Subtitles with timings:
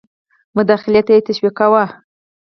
[0.55, 1.85] مداخلې ته یې تشویقاوه.